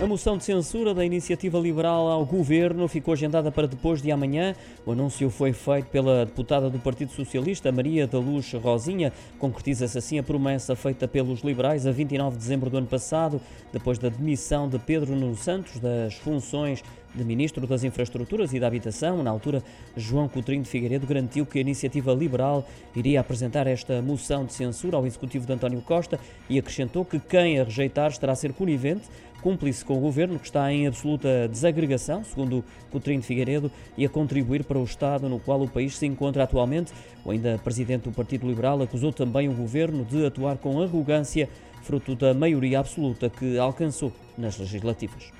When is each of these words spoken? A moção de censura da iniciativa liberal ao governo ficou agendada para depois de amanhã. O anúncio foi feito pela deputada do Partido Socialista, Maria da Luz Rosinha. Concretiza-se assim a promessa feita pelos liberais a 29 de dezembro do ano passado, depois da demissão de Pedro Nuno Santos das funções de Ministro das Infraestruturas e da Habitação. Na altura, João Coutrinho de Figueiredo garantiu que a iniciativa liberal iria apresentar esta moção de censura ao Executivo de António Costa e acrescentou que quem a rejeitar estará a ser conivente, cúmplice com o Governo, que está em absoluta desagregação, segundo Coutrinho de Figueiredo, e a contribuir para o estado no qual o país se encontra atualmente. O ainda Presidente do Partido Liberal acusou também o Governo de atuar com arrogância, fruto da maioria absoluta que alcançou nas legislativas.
A 0.00 0.06
moção 0.06 0.38
de 0.38 0.44
censura 0.44 0.94
da 0.94 1.04
iniciativa 1.04 1.58
liberal 1.58 2.08
ao 2.08 2.24
governo 2.24 2.88
ficou 2.88 3.12
agendada 3.12 3.52
para 3.52 3.68
depois 3.68 4.00
de 4.00 4.10
amanhã. 4.10 4.54
O 4.86 4.92
anúncio 4.92 5.28
foi 5.28 5.52
feito 5.52 5.90
pela 5.90 6.24
deputada 6.24 6.70
do 6.70 6.78
Partido 6.78 7.12
Socialista, 7.12 7.70
Maria 7.70 8.06
da 8.06 8.18
Luz 8.18 8.50
Rosinha. 8.54 9.12
Concretiza-se 9.38 9.98
assim 9.98 10.18
a 10.18 10.22
promessa 10.22 10.74
feita 10.74 11.06
pelos 11.06 11.42
liberais 11.42 11.86
a 11.86 11.92
29 11.92 12.36
de 12.36 12.38
dezembro 12.38 12.70
do 12.70 12.78
ano 12.78 12.86
passado, 12.86 13.42
depois 13.74 13.98
da 13.98 14.08
demissão 14.08 14.70
de 14.70 14.78
Pedro 14.78 15.14
Nuno 15.14 15.36
Santos 15.36 15.78
das 15.78 16.14
funções 16.14 16.82
de 17.14 17.24
Ministro 17.24 17.66
das 17.66 17.84
Infraestruturas 17.84 18.54
e 18.54 18.60
da 18.60 18.66
Habitação. 18.66 19.22
Na 19.22 19.30
altura, 19.30 19.62
João 19.96 20.28
Coutrinho 20.28 20.62
de 20.62 20.68
Figueiredo 20.70 21.06
garantiu 21.06 21.44
que 21.44 21.58
a 21.58 21.60
iniciativa 21.60 22.14
liberal 22.14 22.66
iria 22.96 23.20
apresentar 23.20 23.66
esta 23.66 24.00
moção 24.00 24.46
de 24.46 24.54
censura 24.54 24.96
ao 24.96 25.06
Executivo 25.06 25.44
de 25.44 25.52
António 25.52 25.82
Costa 25.82 26.18
e 26.48 26.58
acrescentou 26.58 27.04
que 27.04 27.18
quem 27.18 27.60
a 27.60 27.64
rejeitar 27.64 28.10
estará 28.10 28.32
a 28.32 28.36
ser 28.36 28.52
conivente, 28.52 29.08
cúmplice 29.40 29.84
com 29.84 29.96
o 29.96 30.00
Governo, 30.00 30.38
que 30.38 30.46
está 30.46 30.72
em 30.72 30.86
absoluta 30.86 31.48
desagregação, 31.48 32.22
segundo 32.24 32.64
Coutrinho 32.90 33.20
de 33.20 33.26
Figueiredo, 33.26 33.70
e 33.96 34.04
a 34.04 34.08
contribuir 34.08 34.64
para 34.64 34.78
o 34.78 34.84
estado 34.84 35.28
no 35.28 35.40
qual 35.40 35.60
o 35.62 35.68
país 35.68 35.96
se 35.96 36.06
encontra 36.06 36.44
atualmente. 36.44 36.92
O 37.24 37.30
ainda 37.30 37.58
Presidente 37.62 38.02
do 38.02 38.12
Partido 38.12 38.46
Liberal 38.46 38.80
acusou 38.82 39.12
também 39.12 39.48
o 39.48 39.52
Governo 39.52 40.04
de 40.04 40.24
atuar 40.24 40.58
com 40.58 40.80
arrogância, 40.80 41.48
fruto 41.82 42.14
da 42.14 42.34
maioria 42.34 42.80
absoluta 42.80 43.30
que 43.30 43.58
alcançou 43.58 44.12
nas 44.36 44.58
legislativas. 44.58 45.32